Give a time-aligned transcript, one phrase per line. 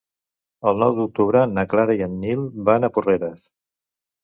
[0.71, 3.49] El nou d'octubre na Clara i en Nil van a Porreres.